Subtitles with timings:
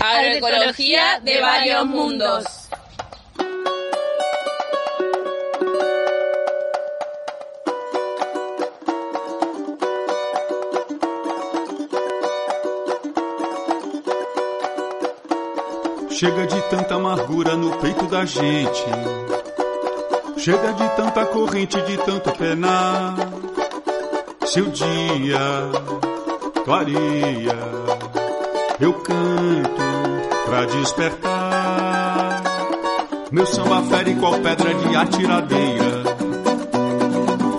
[0.00, 2.44] Agroecología de varios mundos.
[16.08, 18.84] Chega de tanta amargura no peito da gente.
[20.38, 23.16] Chega de tanta corrente, de tanto penar.
[24.46, 25.38] Se o dia
[26.64, 27.56] clareia,
[28.80, 29.70] eu canto
[30.46, 32.42] pra despertar.
[33.30, 36.02] Meu samba fere qual pedra de atiradeira.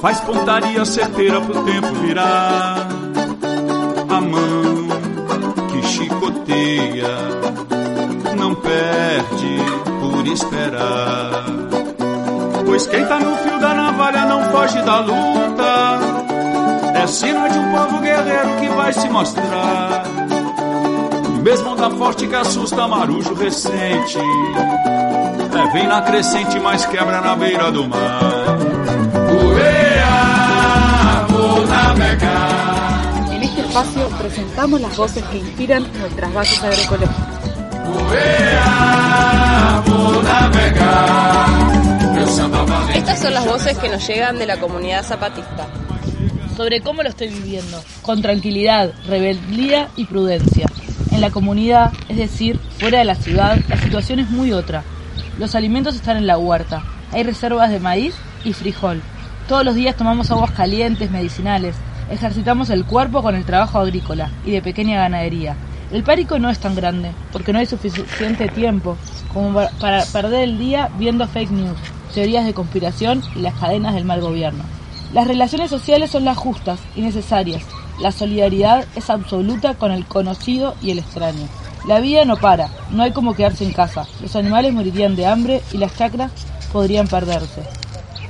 [0.01, 2.87] Faz pontaria certeira pro tempo virar.
[4.09, 4.87] A mão
[5.69, 7.17] que chicoteia
[8.37, 9.57] não perde
[9.99, 11.45] por esperar.
[12.65, 15.99] Pois quem tá no fio da navalha não foge da luta.
[16.95, 20.20] É sina de um povo guerreiro que vai se mostrar.
[21.41, 24.17] Mesmo onda forte que assusta marujo recente.
[24.17, 28.59] É, vem na crescente, mas quebra na beira do mar.
[33.31, 37.41] En este espacio presentamos las voces que inspiran nuestras bases agroecológicas.
[42.93, 45.67] Estas son las voces que nos llegan de la comunidad zapatista.
[46.55, 50.67] Sobre cómo lo estoy viviendo, con tranquilidad, rebeldía y prudencia.
[51.21, 54.83] La comunidad, es decir, fuera de la ciudad, la situación es muy otra.
[55.37, 59.03] Los alimentos están en la huerta, hay reservas de maíz y frijol.
[59.47, 61.75] Todos los días tomamos aguas calientes, medicinales,
[62.09, 65.55] ejercitamos el cuerpo con el trabajo agrícola y de pequeña ganadería.
[65.91, 68.97] El pánico no es tan grande, porque no hay suficiente tiempo
[69.31, 71.77] como para perder el día viendo fake news,
[72.15, 74.63] teorías de conspiración y las cadenas del mal gobierno.
[75.13, 77.63] Las relaciones sociales son las justas y necesarias.
[78.01, 81.47] La solidaridad es absoluta con el conocido y el extraño.
[81.87, 84.07] La vida no para, no hay como quedarse en casa.
[84.21, 86.31] Los animales morirían de hambre y las chacras
[86.73, 87.61] podrían perderse.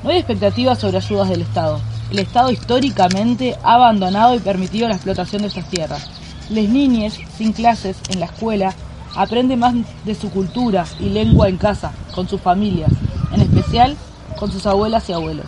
[0.04, 1.80] No hay expectativas sobre ayudas del Estado.
[2.12, 6.10] El Estado históricamente ha abandonado y permitido la explotación de estas tierras.
[6.50, 8.74] Las niñas, sin clases en la escuela,
[9.16, 9.74] aprenden más
[10.04, 12.92] de su cultura y lengua en casa, con sus familias,
[13.32, 13.96] en especial
[14.38, 15.46] con sus abuelas y abuelos.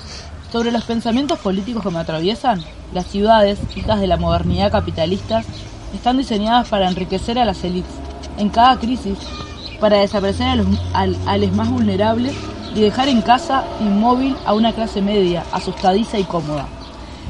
[0.54, 5.42] Sobre los pensamientos políticos que me atraviesan, las ciudades, hijas de la modernidad capitalista,
[5.96, 7.92] están diseñadas para enriquecer a las élites.
[8.38, 9.18] En cada crisis,
[9.80, 12.36] para desaparecer a los, a los más vulnerables
[12.76, 16.68] y dejar en casa inmóvil a una clase media, asustadiza y cómoda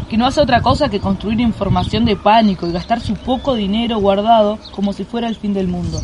[0.09, 3.99] que no hace otra cosa que construir información de pánico y gastar su poco dinero
[3.99, 6.01] guardado como si fuera el fin del mundo.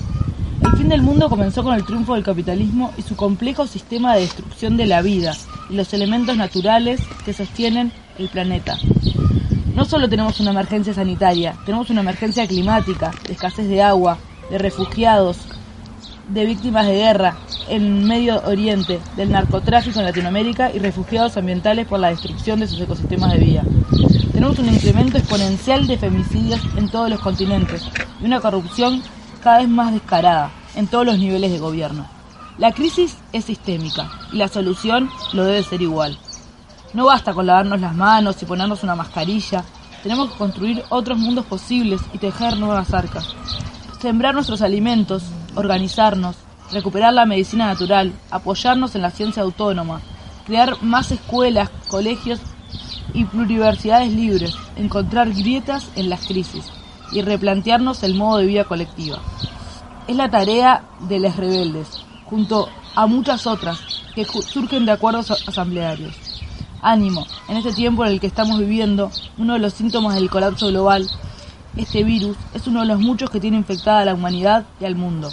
[0.64, 4.22] El fin del mundo comenzó con el triunfo del capitalismo y su complejo sistema de
[4.22, 5.36] destrucción de la vida
[5.70, 8.78] y los elementos naturales que sostienen el planeta.
[9.76, 14.18] No solo tenemos una emergencia sanitaria, tenemos una emergencia climática, de escasez de agua,
[14.50, 15.38] de refugiados,
[16.28, 17.38] de víctimas de guerra
[17.70, 22.82] en Medio Oriente, del narcotráfico en Latinoamérica y refugiados ambientales por la destrucción de sus
[22.82, 23.64] ecosistemas de vida.
[24.32, 27.88] Tenemos un incremento exponencial de femicidios en todos los continentes
[28.22, 29.02] y una corrupción
[29.42, 32.19] cada vez más descarada en todos los niveles de gobierno.
[32.60, 36.20] La crisis es sistémica y la solución lo debe ser igual.
[36.94, 39.64] No basta con lavarnos las manos y ponernos una mascarilla,
[40.04, 43.34] tenemos que construir otros mundos posibles y tejer nuevas arcas.
[44.02, 45.24] Sembrar nuestros alimentos,
[45.56, 46.36] organizarnos,
[46.70, 50.02] recuperar la medicina natural, apoyarnos en la ciencia autónoma,
[50.46, 52.42] crear más escuelas, colegios
[53.14, 56.66] y pluriversidades libres, encontrar grietas en las crisis
[57.14, 59.20] y replantearnos el modo de vida colectiva.
[60.10, 63.80] Es la tarea de los rebeldes, junto a muchas otras
[64.14, 66.16] que surgen de acuerdos asamblearios.
[66.82, 70.68] Ánimo, en este tiempo en el que estamos viviendo, uno de los síntomas del colapso
[70.68, 71.10] global,
[71.76, 74.96] este virus, es uno de los muchos que tiene infectada a la humanidad y al
[74.96, 75.30] mundo.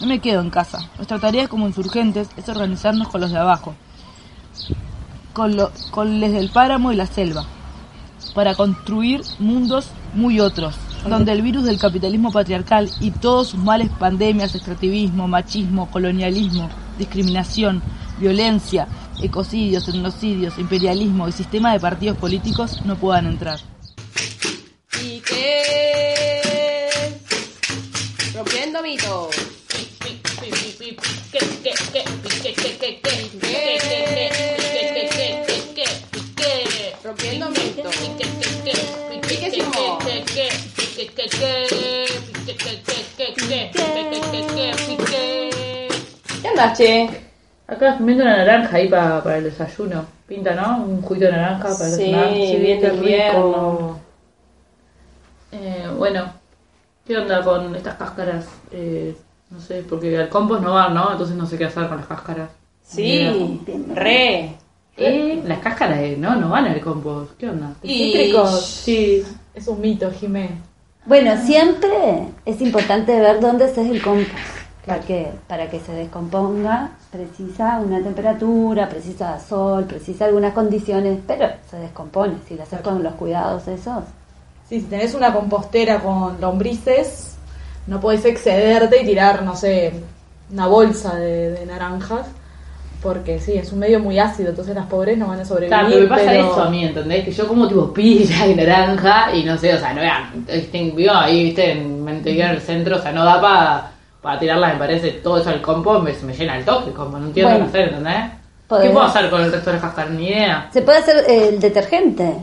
[0.00, 0.88] No me quedo en casa.
[0.96, 3.74] Nuestra tarea como insurgentes es organizarnos con los de abajo,
[5.32, 7.44] con, lo, con los del páramo y la selva,
[8.34, 10.74] para construir mundos muy otros,
[11.08, 17.82] donde el virus del capitalismo patriarcal y todos sus males, pandemias, extractivismo, machismo, colonialismo, discriminación,
[18.18, 18.86] violencia,
[19.22, 23.58] ecocidios, etnocidios, imperialismo y sistema de partidos políticos no puedan entrar.
[25.02, 25.22] ¿Y.
[46.64, 47.08] andas, che?
[47.66, 50.04] Acá comiendo una naranja ahí para, para el desayuno.
[50.26, 50.84] Pinta, ¿no?
[50.84, 52.32] Un juguito de naranja para Sí, desayunar.
[52.34, 53.98] bien de qué rico.
[55.52, 56.32] Eh, bueno,
[57.06, 58.46] ¿Qué onda con estas cáscaras?
[58.70, 59.16] Eh,
[59.50, 61.10] no sé, porque al compost no van, ¿no?
[61.10, 62.50] Entonces no sé qué hacer con las cáscaras.
[62.84, 63.60] Sí,
[63.94, 64.54] re.
[64.96, 67.32] Eh, las cáscaras eh, no, no van al compost.
[67.36, 67.72] ¿Qué onda?
[67.82, 68.64] Y- Cítricos.
[68.64, 69.24] Sí.
[69.54, 70.50] Es un mito, Jimé.
[71.06, 74.30] Bueno, siempre es importante ver dónde se es el compost.
[74.96, 81.78] Porque para que se descomponga precisa una temperatura, precisa sol, precisa algunas condiciones, pero se
[81.78, 82.34] descompone.
[82.48, 84.04] Si lo haces con los cuidados esos.
[84.68, 87.36] Sí, si tenés una compostera con lombrices,
[87.86, 89.92] no podés excederte y tirar, no sé,
[90.52, 92.26] una bolsa de, de naranjas.
[93.02, 95.70] Porque sí, es un medio muy ácido, entonces las pobres no van a sobrevivir.
[95.70, 97.24] Claro, pero me pasa pero- eso a mí, ¿entendés?
[97.24, 100.44] Que yo como tipo pilla y naranja y no sé, o sea, no vean,
[100.94, 103.90] vivo ahí, viste, en Montevideo en el centro, o sea, no da para
[104.20, 107.26] para tirarlas, me parece, todo eso al compost me, me llena el toque, como no
[107.26, 107.64] entiendo Bueno.
[107.64, 108.30] qué hacer, ¿entendés?
[108.68, 110.10] ¿Qué puedo hacer con el resto de las cáscaras?
[110.12, 110.68] Ni idea.
[110.72, 112.36] Se puede hacer eh, el detergente.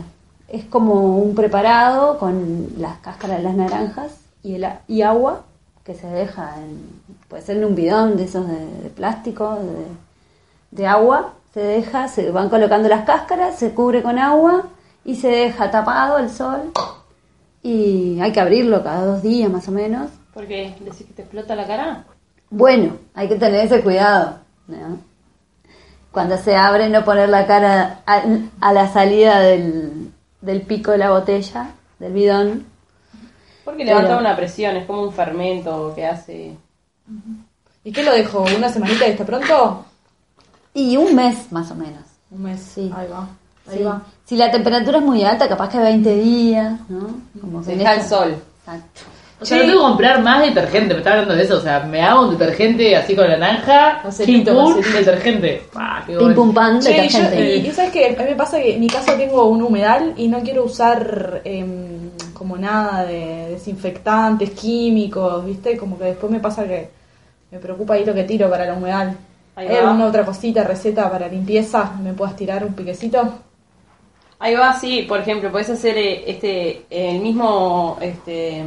[0.48, 5.42] Es como un preparado con las cáscaras de las naranjas y, el, y agua
[5.84, 6.82] que se deja en,
[7.28, 11.32] puede ser en un bidón de esos de, de plástico, de, de agua.
[11.54, 14.64] Se deja, se van colocando las cáscaras, se cubre con agua
[15.04, 16.72] y se deja tapado al sol.
[17.62, 20.10] Y hay que abrirlo cada dos días más o menos.
[20.34, 20.74] ¿Por qué?
[20.80, 22.04] ¿Decís que te explota la cara?
[22.50, 24.38] Bueno, hay que tener ese cuidado.
[24.68, 24.98] ¿no?
[26.12, 28.22] Cuando se abre, no poner la cara a,
[28.60, 30.10] a la salida del,
[30.40, 32.66] del pico de la botella, del bidón.
[33.64, 36.56] Porque Pero- levanta una presión, es como un fermento que hace.
[37.84, 38.44] ¿Y qué lo dejo?
[38.56, 39.84] ¿Una semanita y está pronto?
[40.74, 42.04] Y un mes más o menos.
[42.30, 42.60] Un mes.
[42.60, 42.90] Sí.
[42.94, 43.28] Ahí va.
[43.68, 43.84] Ahí Sí.
[43.84, 44.02] va.
[44.24, 47.20] Si la temperatura es muy alta, capaz que 20 días, ¿no?
[47.40, 48.36] Como que deja el sol.
[48.60, 49.00] Exacto.
[49.40, 51.80] O sea, no tengo que comprar más detergente, me está hablando de eso, o sea,
[51.80, 54.98] me hago un detergente así con naranja, Caserito, pim, pum, caserito.
[54.98, 55.62] detergente.
[55.76, 56.34] Ah, qué Pim bueno.
[56.34, 58.80] pum pan, Che, y, yo- y- y sabes que a mí me pasa que en
[58.80, 65.44] mi casa tengo un humedal y no quiero usar em, como nada de desinfectantes, químicos,
[65.46, 65.76] ¿viste?
[65.76, 66.88] Como que después me pasa que
[67.52, 69.16] me preocupa ahí lo que tiro para el humedal.
[69.54, 71.92] ¿Hay alguna otra cosita, receta para limpieza?
[72.02, 73.34] ¿Me puedas tirar un piquecito?
[74.40, 78.62] Ahí va, sí, por ejemplo, puedes hacer eh, este el mismo este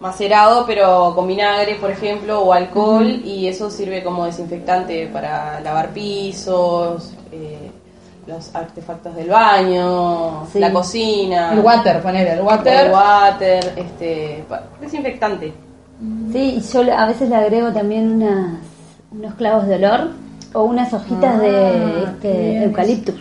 [0.00, 5.90] macerado, pero con vinagre, por ejemplo, o alcohol, y eso sirve como desinfectante para lavar
[5.90, 7.70] pisos, eh,
[8.26, 10.58] los artefactos del baño, Sí.
[10.58, 12.86] la cocina, El water, ponele, el water.
[12.86, 14.44] el water, este,
[14.80, 15.52] desinfectante.
[16.32, 18.58] Sí, y yo a veces le agrego también unas,
[19.12, 20.10] unos clavos de olor
[20.52, 22.62] o unas hojitas Ah, de este, bien.
[22.64, 23.20] eucaliptus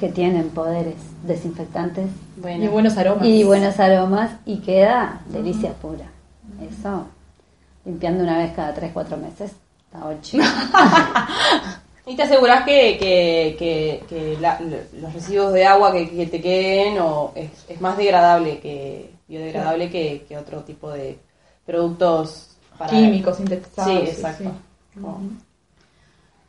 [0.00, 0.96] que tienen poderes
[1.26, 2.06] desinfectantes
[2.36, 3.26] Bueno, Y buenos aromas.
[3.26, 6.04] y buenos aromas y queda delicia pura.
[6.60, 7.06] Eso,
[7.84, 9.52] limpiando una vez cada 3-4 meses,
[9.86, 10.38] está ocho.
[12.08, 14.60] Y te aseguras que, que, que, que la-
[15.00, 19.90] los residuos de agua que, que te queden o es, es más degradable que biodegradable
[19.90, 21.18] que, que otro tipo de
[21.66, 23.90] productos para Químicos, sintetizados.
[23.92, 24.44] Sí, sí, exacto.
[24.94, 25.00] sí.
[25.00, 25.20] Como-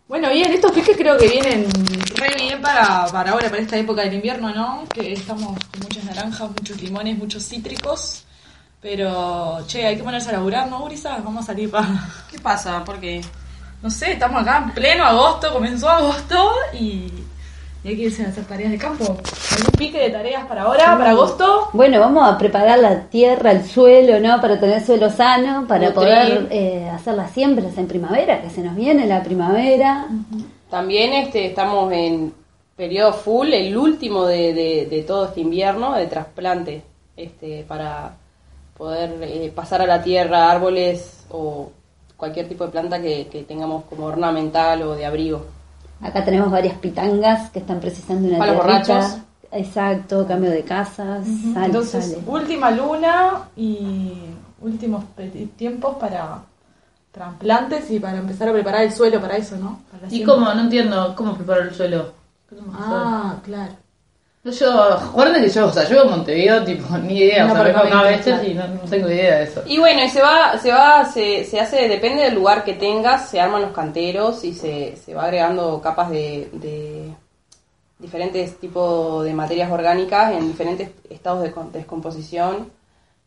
[0.08, 1.66] Bueno, bien, estos piques creo que vienen
[2.18, 4.84] re bien para, para ahora, para esta época del invierno, ¿no?
[4.94, 8.24] Que estamos con muchas naranjas, muchos limones, muchos cítricos.
[8.82, 11.18] Pero, che, hay que ponerse a laburar, ¿no, Gurisa?
[11.24, 11.88] Vamos a salir para...
[12.32, 12.84] ¿Qué pasa?
[12.84, 13.22] ¿Por qué?
[13.82, 17.12] No sé, estamos acá en pleno agosto, comenzó agosto y,
[17.84, 19.04] y hay que irse a hacer tareas de campo.
[19.06, 21.70] ¿Algún pique de tareas para ahora, para agosto?
[21.74, 24.40] Bueno, vamos a preparar la tierra, el suelo, ¿no?
[24.42, 25.94] Para tener suelo sano, para Nutrir.
[25.94, 30.06] poder eh, hacer las siembras en primavera, que se nos viene la primavera.
[30.70, 32.34] También este, estamos en
[32.76, 36.82] periodo full, el último de, de, de todo este invierno, de trasplante,
[37.16, 38.14] este, para
[38.78, 41.72] poder eh, pasar a la tierra árboles o
[42.16, 45.46] cualquier tipo de planta que, que tengamos como ornamental o de abrigo.
[46.02, 48.94] Acá tenemos varias pitangas que están precisando una Para los tierrita.
[48.94, 49.18] borrachos.
[49.50, 52.22] Exacto, cambio de casas, sale, Entonces, sale.
[52.28, 54.12] última luna y
[54.62, 55.06] últimos
[55.56, 56.40] tiempos para
[57.18, 59.82] trasplantes y para empezar a preparar el suelo para eso, ¿no?
[59.92, 60.54] Para ¿Y cómo?
[60.54, 62.14] No entiendo cómo preparo el suelo.
[62.74, 63.74] Ah, claro.
[64.44, 67.54] No, yo, acuérdense que yo, o sea, yo en Montevideo, tipo, ni idea, Un o
[67.56, 69.64] sea, vengo acá a veces y no, no tengo idea de eso.
[69.66, 73.30] Y bueno, y se va, se va, se, se hace, depende del lugar que tengas,
[73.30, 77.14] se arman los canteros y se, se va agregando capas de, de
[78.00, 82.77] diferentes tipos de materias orgánicas en diferentes estados de descomposición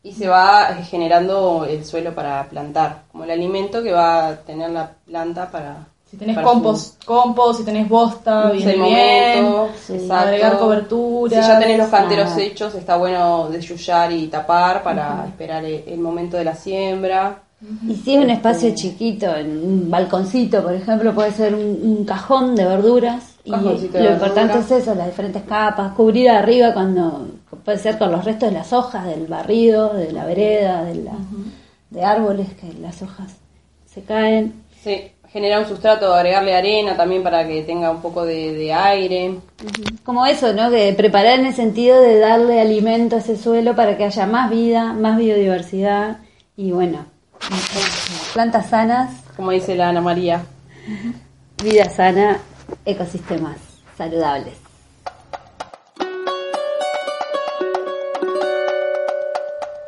[0.03, 4.35] y se va eh, generando el suelo para plantar, como el alimento que va a
[4.37, 5.87] tener la planta para...
[6.09, 9.43] Si tenés para su- compost, compost, si tenés bosta, es viene el bien.
[9.45, 10.07] momento, Sí.
[10.11, 11.41] Agregar cobertura.
[11.41, 12.41] Si ya tenés los canteros Ah.
[12.41, 17.43] hechos, está bueno desyullar y tapar para esperar el, el momento de la siembra.
[17.87, 22.03] Y si es un espacio chiquito, en un balconcito, por ejemplo, puede ser un, un
[22.05, 24.11] cajón de verduras Y de lo verdura.
[24.13, 27.27] importante es eso, las diferentes capas, cubrir arriba cuando
[27.57, 31.13] puede ser con los restos de las hojas, del barrido, de la vereda, de, la,
[31.89, 33.33] de árboles, que las hojas
[33.85, 34.53] se caen.
[34.83, 39.39] Sí, generar un sustrato, agregarle arena también para que tenga un poco de, de aire.
[40.03, 40.69] Como eso, ¿no?
[40.71, 44.49] Que preparar en el sentido de darle alimento a ese suelo para que haya más
[44.49, 46.17] vida, más biodiversidad
[46.57, 47.05] y bueno,
[48.33, 50.43] plantas sanas, Como dice la Ana María.
[51.63, 52.39] vida sana,
[52.85, 53.57] ecosistemas
[53.97, 54.60] saludables.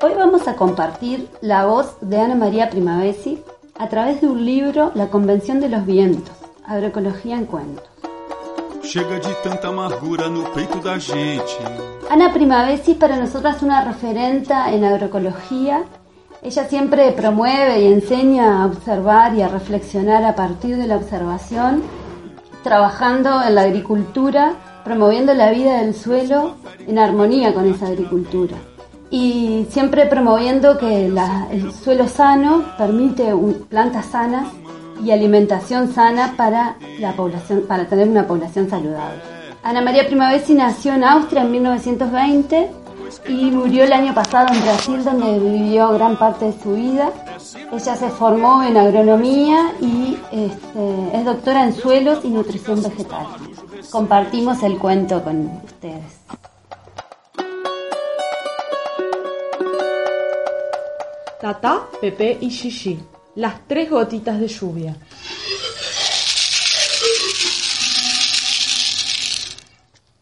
[0.04, 3.42] Hoy vamos a compartir la voz de Ana María Primavesi
[3.80, 7.86] a través de un libro, La Convención de los Vientos, Agroecología en Cuentos.
[8.82, 11.46] Chega de tanta amargura no peito da gente.
[12.10, 15.86] Ana Primavesi es para nosotras una referenta en agroecología.
[16.42, 21.82] Ella siempre promueve y enseña a observar y a reflexionar a partir de la observación,
[22.62, 26.56] trabajando en la agricultura, promoviendo la vida del suelo
[26.86, 28.58] en armonía con esa agricultura.
[29.14, 33.32] Y siempre promoviendo que el suelo sano permite
[33.70, 34.48] plantas sanas
[35.06, 39.22] y alimentación sana para la población, para tener una población saludable.
[39.62, 42.72] Ana María Primavesi nació en Austria en 1920
[43.28, 47.12] y murió el año pasado en Brasil, donde vivió gran parte de su vida.
[47.72, 53.28] Ella se formó en agronomía y este, es doctora en suelos y nutrición vegetal.
[53.92, 56.24] Compartimos el cuento con ustedes.
[61.44, 62.98] Tata, Pepe y Gigi,
[63.36, 64.96] las tres gotitas de lluvia.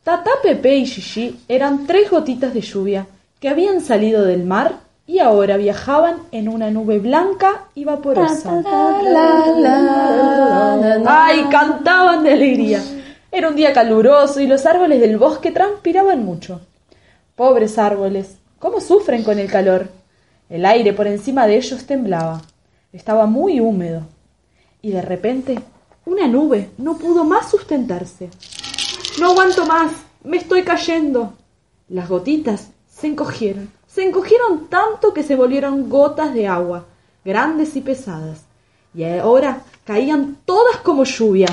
[0.04, 3.06] Tata, Pepe y Gigi eran tres gotitas de lluvia
[3.40, 8.64] que habían salido del mar y ahora viajaban en una nube blanca y vaporosa.
[11.06, 11.46] ¡Ay!
[11.52, 12.82] Cantaban de alegría.
[13.32, 16.62] Era un día caluroso y los árboles del bosque transpiraban mucho.
[17.36, 20.01] Pobres árboles, ¿cómo sufren con el calor?
[20.52, 22.42] El aire por encima de ellos temblaba.
[22.92, 24.06] Estaba muy húmedo.
[24.82, 25.58] Y de repente,
[26.06, 28.30] una nube no pudo más sustentarse.
[29.18, 29.94] No aguanto más,
[30.26, 31.32] me estoy cayendo.
[31.88, 33.72] Las gotitas se encogieron.
[33.88, 36.86] Se encogieron tanto que se volvieron gotas de agua,
[37.24, 38.42] grandes y pesadas.
[38.94, 41.48] Y ahora caían todas como lluvia.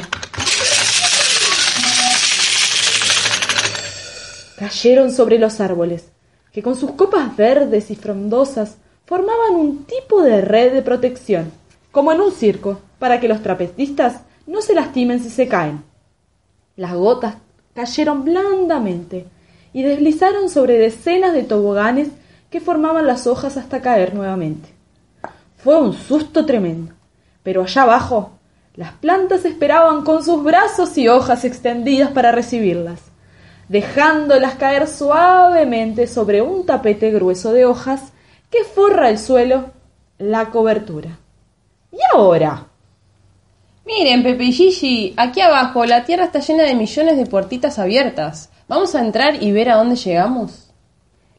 [4.59, 6.09] Cayeron sobre los árboles,
[6.53, 8.79] que con sus copas verdes y frondosas
[9.09, 11.51] formaban un tipo de red de protección,
[11.91, 15.83] como en un circo, para que los trapecistas no se lastimen si se caen.
[16.77, 17.37] Las gotas
[17.75, 19.25] cayeron blandamente
[19.73, 22.09] y deslizaron sobre decenas de toboganes
[22.51, 24.69] que formaban las hojas hasta caer nuevamente.
[25.57, 26.93] Fue un susto tremendo,
[27.43, 28.33] pero allá abajo
[28.77, 33.01] las plantas esperaban con sus brazos y hojas extendidas para recibirlas,
[33.71, 38.13] dejándolas caer suavemente sobre un tapete grueso de hojas
[38.51, 39.71] que forra el suelo,
[40.19, 41.19] la cobertura.
[41.93, 42.67] ¿Y ahora?
[43.87, 48.51] Miren, Pepe y Gigi, aquí abajo la tierra está llena de millones de puertitas abiertas.
[48.69, 50.71] ¿Vamos a entrar y ver a dónde llegamos?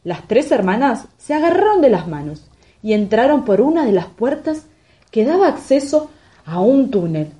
[0.04, 2.42] Las tres hermanas se agarraron de las manos
[2.82, 4.66] y entraron por una de las puertas
[5.12, 6.10] que daba acceso
[6.46, 7.32] a un túnel.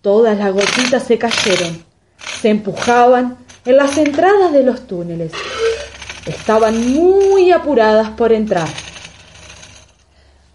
[0.00, 1.84] Todas las gotitas se cayeron,
[2.40, 5.32] se empujaban en las entradas de los túneles.
[6.24, 8.68] Estaban muy apuradas por entrar.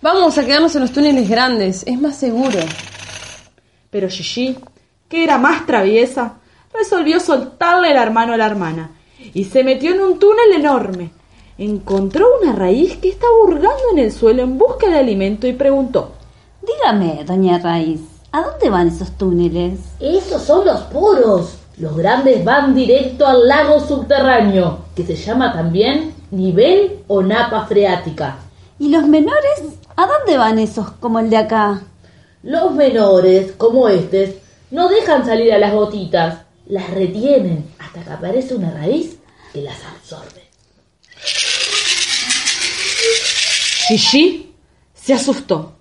[0.03, 2.57] Vamos a quedarnos en los túneles grandes, es más seguro.
[3.91, 4.57] Pero Gigi,
[5.07, 6.39] que era más traviesa,
[6.73, 8.91] resolvió soltarle el hermano a la hermana
[9.35, 11.11] y se metió en un túnel enorme.
[11.59, 16.13] Encontró una raíz que estaba hurgando en el suelo en busca de alimento y preguntó
[16.65, 19.81] Dígame, doña Raíz, ¿a dónde van esos túneles?
[19.99, 21.57] Esos son los poros.
[21.77, 28.39] Los grandes van directo al lago subterráneo, que se llama también nivel o napa freática.
[28.79, 29.77] ¿Y los menores?
[30.01, 31.79] ¿A dónde van esos como el de acá?
[32.41, 34.31] Los menores, como estos,
[34.71, 39.19] no dejan salir a las gotitas, las retienen hasta que aparece una raíz
[39.53, 40.41] que las absorbe.
[43.89, 44.55] Gigi
[44.95, 45.73] se asustó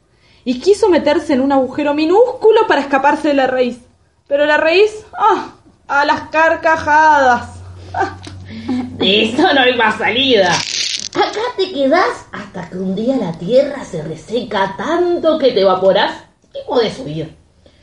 [0.44, 3.78] y quiso meterse en un agujero minúsculo para escaparse de la raíz.
[4.28, 5.54] Pero la raíz, ¡ah!
[5.88, 7.52] a las carcajadas.
[8.98, 10.52] De eso no hay más salida.
[11.14, 16.22] Acá te quedás hasta que un día la tierra se reseca tanto que te evaporás
[16.54, 17.34] y podés huir.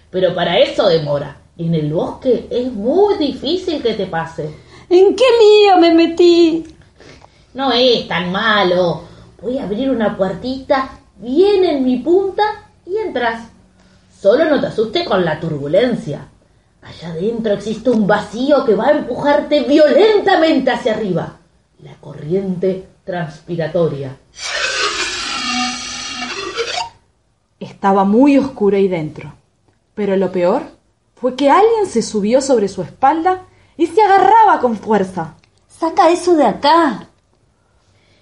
[0.09, 1.41] Pero para eso demora.
[1.57, 4.49] En el bosque es muy difícil que te pase.
[4.89, 6.63] ¿En qué lío me metí?
[7.53, 9.01] No es tan malo.
[9.41, 12.43] Voy a abrir una puertita bien en mi punta
[12.85, 13.49] y entras.
[14.21, 16.29] Solo no te asustes con la turbulencia.
[16.81, 21.39] Allá adentro existe un vacío que va a empujarte violentamente hacia arriba.
[21.83, 24.15] La corriente transpiratoria.
[27.59, 29.33] Estaba muy oscuro ahí dentro.
[29.95, 30.63] Pero lo peor
[31.15, 33.45] fue que alguien se subió sobre su espalda
[33.77, 35.33] y se agarraba con fuerza.
[35.67, 37.07] Saca eso de acá.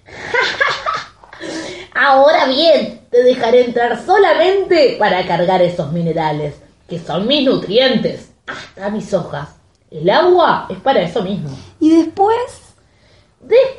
[1.94, 6.54] Ahora bien, te dejaré entrar solamente para cargar esos minerales,
[6.88, 9.48] que son mis nutrientes, hasta mis hojas.
[9.90, 11.50] El agua es para eso mismo.
[11.80, 12.25] Y después,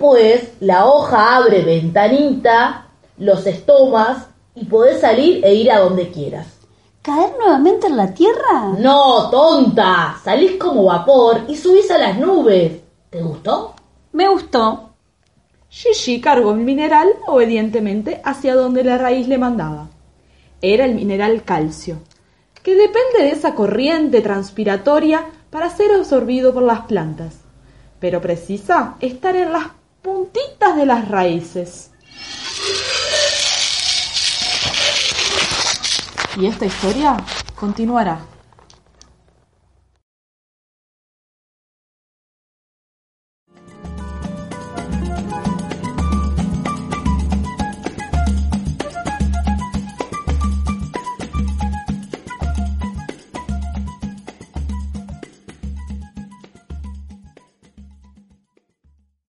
[0.08, 2.88] Después, la hoja abre ventanita,
[3.18, 6.48] los estomas y podés salir e ir a donde quieras.
[7.02, 8.74] ¿caer nuevamente en la tierra?
[8.80, 12.80] No, tonta, salís como vapor y subís a las nubes.
[13.10, 13.74] ¿Te gustó?
[14.14, 14.92] Me gustó.
[15.70, 19.90] Gigi cargó el mineral obedientemente hacia donde la raíz le mandaba.
[20.62, 21.98] Era el mineral calcio,
[22.64, 27.40] que depende de esa corriente transpiratoria para ser absorbido por las plantas,
[28.00, 29.77] pero precisa estar en las
[30.08, 31.92] puntitas de las raíces.
[36.38, 37.18] Y esta historia
[37.56, 38.37] continuará.